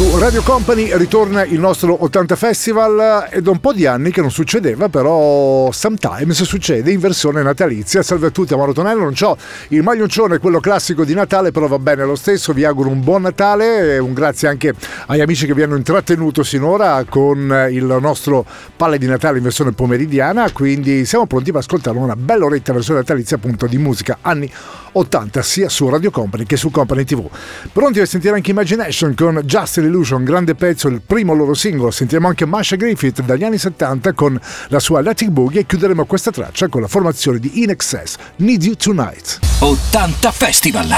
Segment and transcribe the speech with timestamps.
[0.00, 3.26] Su Radio Company ritorna il nostro 80 Festival.
[3.28, 8.02] È da un po' di anni che non succedeva, però sometimes succede in versione natalizia.
[8.02, 9.36] Salve a tutti, Amaro Tonello, non ho
[9.68, 13.20] il maglioncione, quello classico di Natale, però va bene lo stesso, vi auguro un buon
[13.20, 14.72] Natale e un grazie anche
[15.04, 19.72] agli amici che vi hanno intrattenuto sinora con il nostro palle di Natale in versione
[19.72, 24.50] pomeridiana, quindi siamo pronti per ascoltare una bella oretta versione natalizia appunto di musica anni
[24.92, 27.28] 80 sia su Radio Company che su Company TV.
[27.72, 31.90] Pronti a sentire anche Imagination con Just an Illusion, grande pezzo, il primo loro singolo.
[31.90, 36.30] Sentiremo anche Masha Griffith dagli anni 70 con la sua Latin Boogie e chiuderemo questa
[36.30, 39.38] traccia con la formazione di In Excess, Need You Tonight.
[39.60, 40.88] 80 Festival.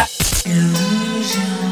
[0.45, 1.71] Illusion.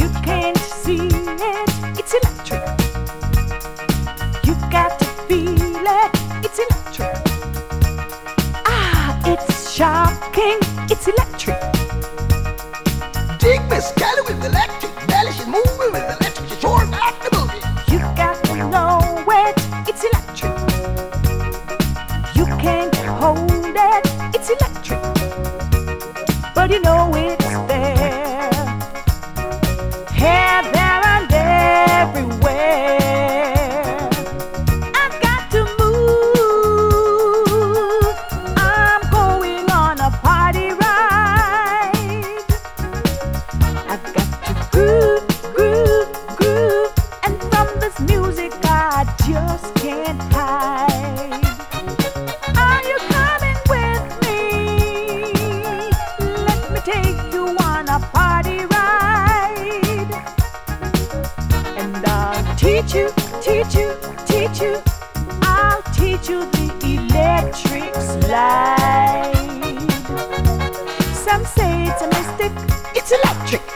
[73.11, 73.70] electric.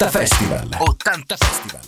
[0.00, 0.58] 80 Festival.
[0.80, 1.80] 80 Festival.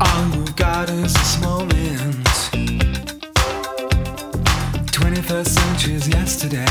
[0.00, 2.24] All we've got is this moment.
[4.90, 6.64] 21st century's yesterday.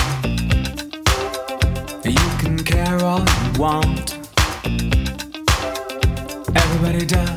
[2.04, 4.18] You can care all you want.
[6.56, 7.37] Everybody does.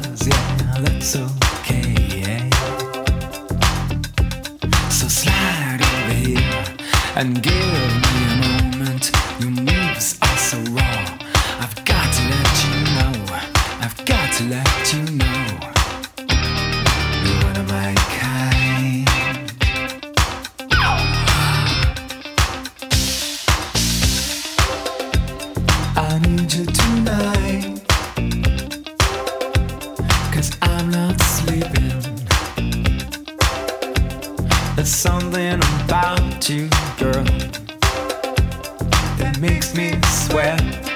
[7.21, 7.50] and
[34.81, 37.23] There's something about you, girl,
[39.19, 40.90] that makes me sweat.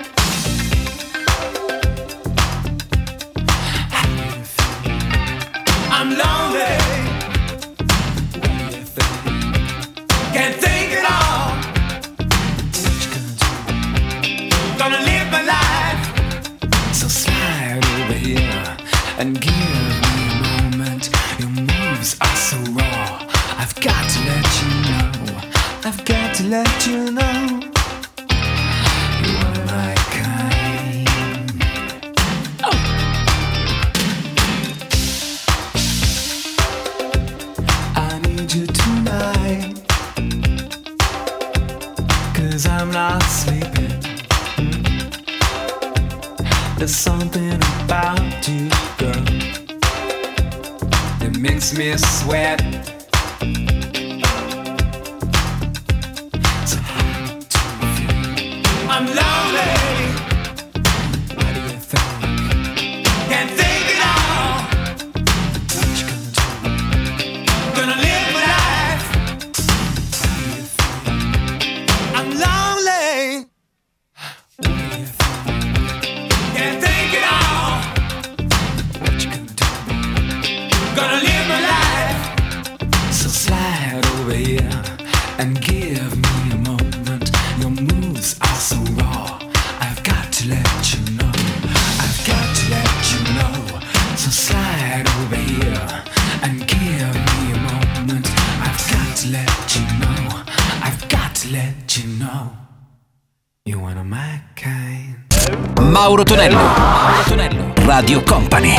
[106.15, 106.57] Mauro Tonello.
[106.57, 107.73] Mauro Tonello.
[107.87, 108.77] Radio Company.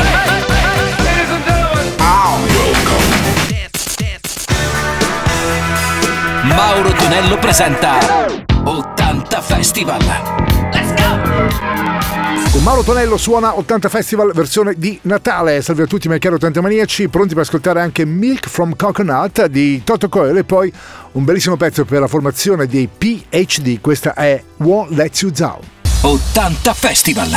[6.44, 7.98] Mauro Tonello presenta
[8.64, 9.98] 80 Festival.
[10.72, 12.52] Let's go!
[12.52, 15.60] Con Mauro Tonello suona 80 Festival versione di Natale.
[15.60, 19.84] Salve a tutti, miei cari 80 maniaci, pronti per ascoltare anche Milk from Coconut di
[19.84, 20.72] Toto Coelho e poi
[21.12, 23.78] un bellissimo pezzo per la formazione dei PhD.
[23.82, 25.75] Questa è Won't Let You Down.
[26.06, 27.36] 80 Festival.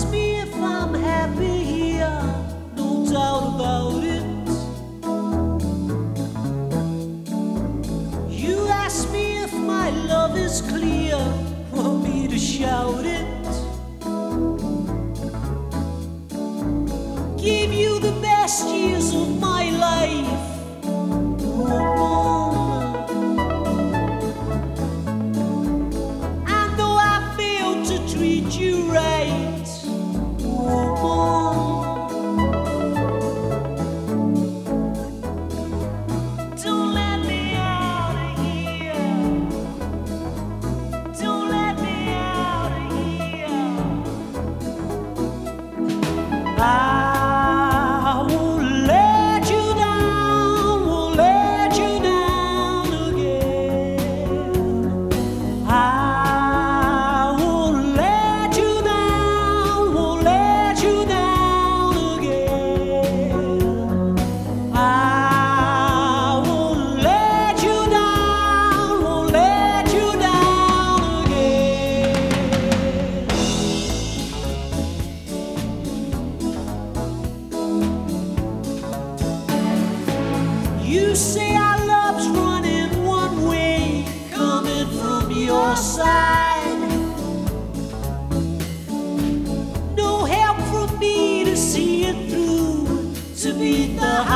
[93.61, 94.30] vida.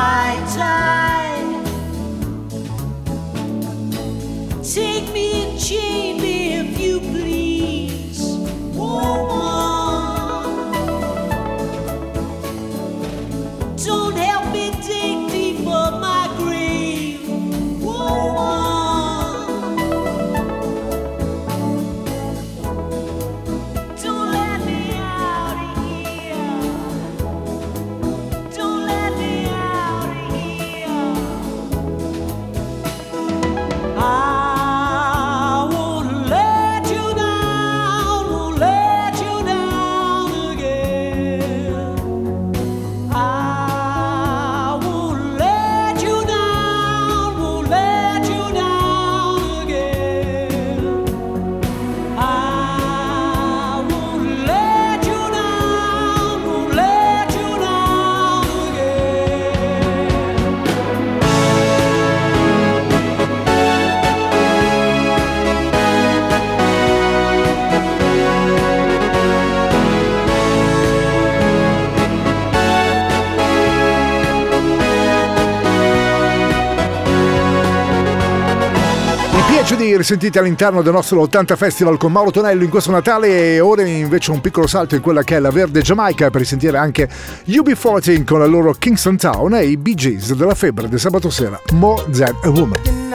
[79.66, 83.60] piace di risentite all'interno del nostro 80 Festival con Mauro Tonello in questo Natale e
[83.60, 87.08] ora invece un piccolo salto in quella che è la verde Giamaica per risentire anche
[87.46, 91.60] UB14 con la loro Kingston Town e i Bee Gees della febbre del sabato sera
[91.72, 93.05] More Than a Woman.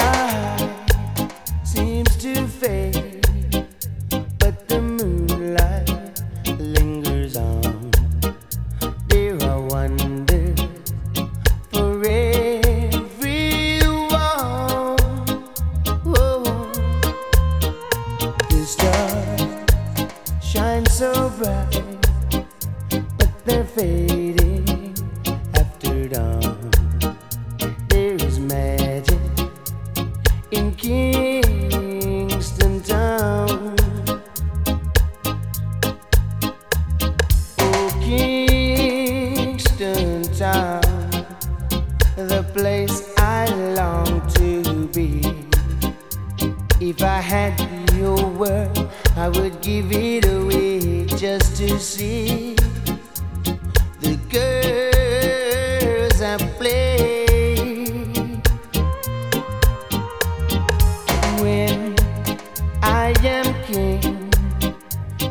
[63.13, 64.31] I am king.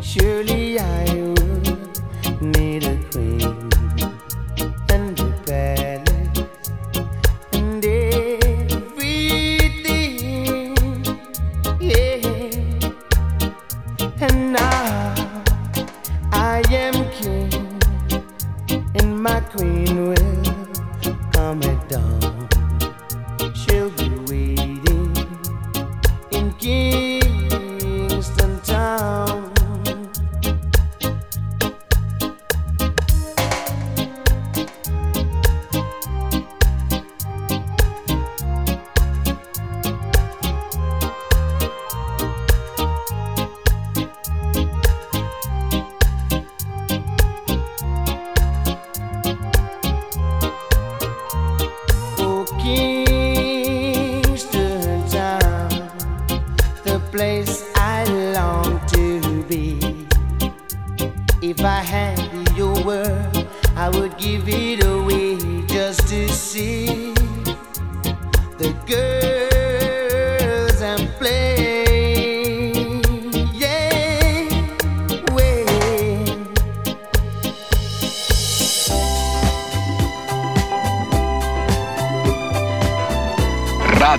[0.03, 1.10] Surely I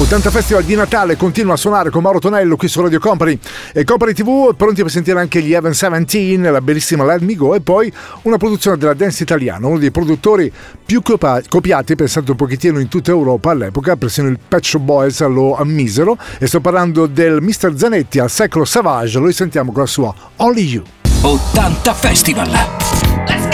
[0.00, 3.38] 80 Festival di Natale continua a suonare con Mauro Tonello qui su Radio Company
[3.74, 7.54] e Company TV, pronti per sentire anche gli Evan 17, la bellissima Let Me Go
[7.54, 10.50] e poi una produzione della Dance Italiana, uno dei produttori
[10.86, 16.16] più copiati, pensate un pochettino, in tutta Europa all'epoca, persino il Pet Boys lo ammisero
[16.38, 17.74] e sto parlando del Mr.
[17.76, 20.82] Zanetti al secolo Savage, lo sentiamo con la sua Only You.
[21.20, 22.48] 80 Festival!
[22.48, 23.48] Let's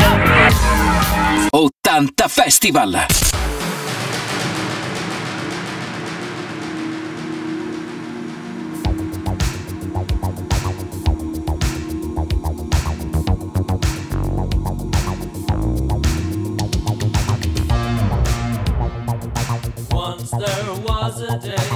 [1.50, 1.58] go!
[1.58, 3.06] 80 Festival!
[20.88, 21.75] was a day.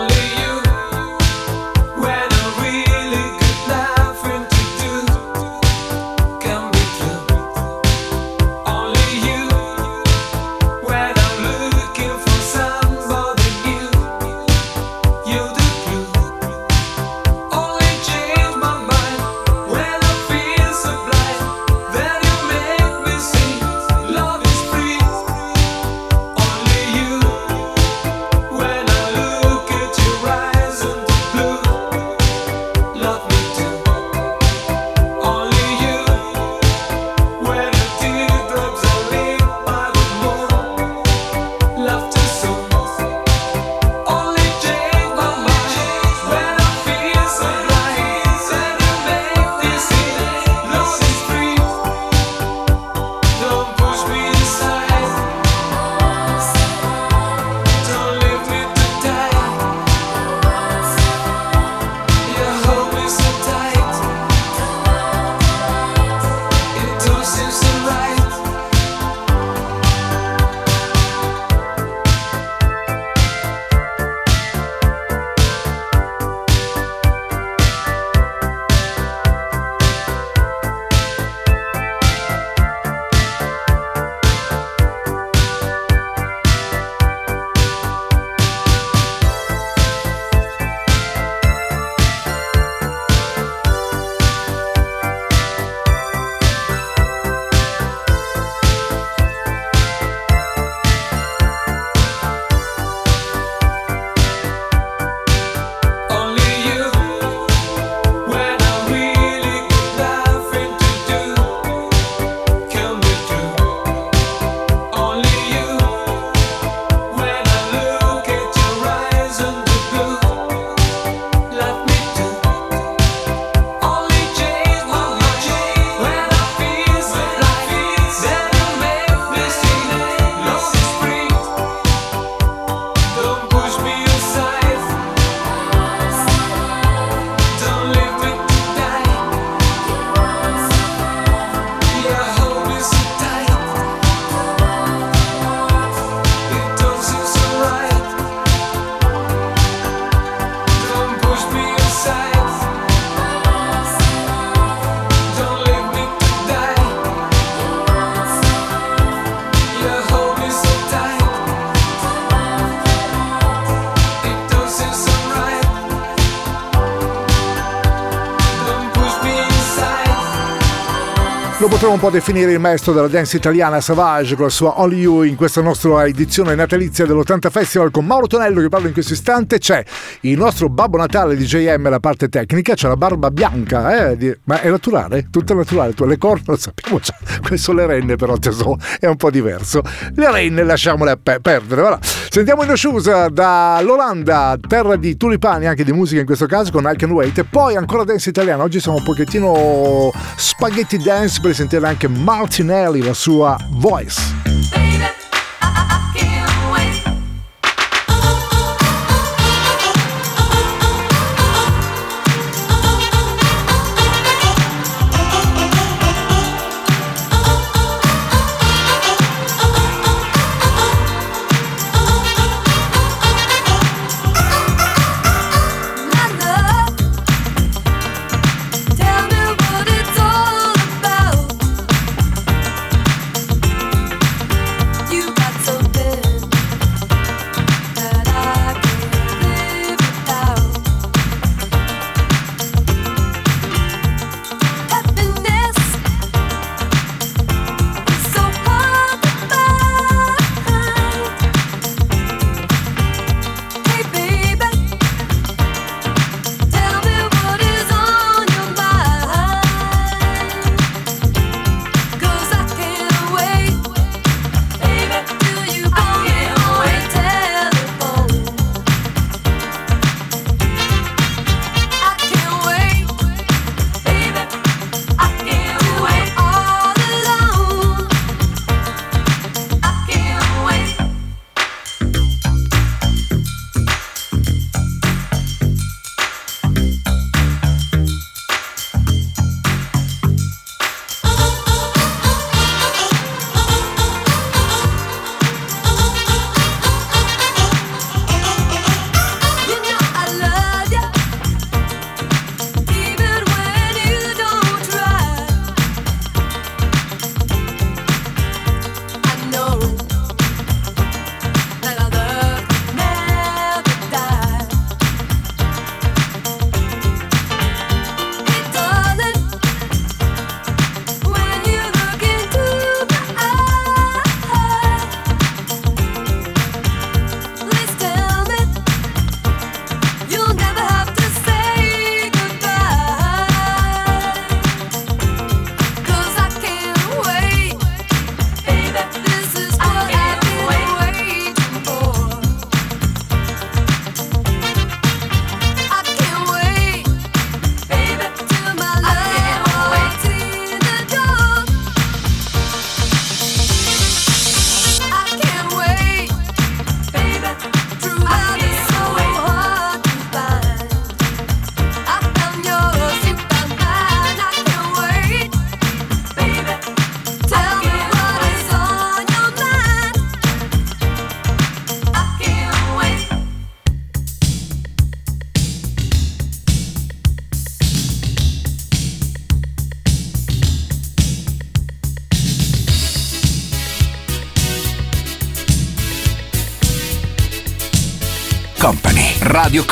[171.81, 175.23] Potremmo un po' definire il maestro della dance italiana Savage con la sua Only You
[175.23, 179.57] in questa nostra edizione natalizia dell'80 Festival con Mauro Tonello che parla in questo istante.
[179.57, 179.83] C'è
[180.21, 184.61] il nostro Babbo Natale di JM, la parte tecnica, c'è la barba bianca, eh, ma
[184.61, 185.29] è naturale?
[185.31, 188.77] Tutto è naturale, tu le corna lo sappiamo già, queste sono le renne però tesoro,
[188.99, 189.81] è un po' diverso.
[190.13, 191.99] Le renne lasciamole perdere, voilà.
[192.33, 196.95] Sentiamo in Shoes dall'Olanda, terra di tulipani, anche di musica in questo caso con I
[196.95, 198.63] Can Wait e poi ancora dance italiana.
[198.63, 204.50] Oggi siamo un pochettino spaghetti dance per sentire anche Martinelli, la sua voice.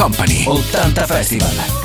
[0.10, 1.79] Company, 80 Festival.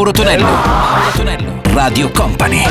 [0.00, 0.46] Mauro Tonello.
[0.46, 1.60] Mauro Tonello.
[1.74, 2.64] Radio Company.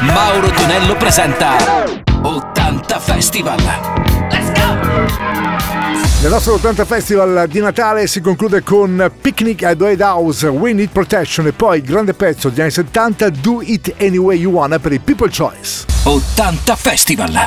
[0.00, 1.56] Mauro Tonello presenta
[2.20, 3.56] 80 Festival.
[4.30, 6.24] Let's go!
[6.24, 10.90] Il nostro 80 Festival di Natale si conclude con Picnic at White House, We Need
[10.90, 14.92] Protection e poi grande pezzo degli anni 70, Do It Any Way You Wanna per
[14.92, 15.86] i People Choice.
[16.02, 17.46] 80 Festival.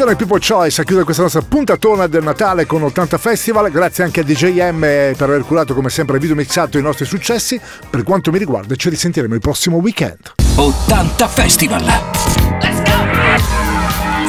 [0.00, 3.68] Il People Choice a chiudere questa nostra puntatona del Natale con 80 Festival.
[3.68, 7.60] Grazie anche a DJM per aver curato come sempre il video mixato i nostri successi.
[7.90, 10.34] Per quanto mi riguarda ci risentiremo il prossimo weekend.
[10.54, 11.84] 80 Festival.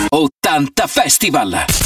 [0.09, 1.65] 80 Festival.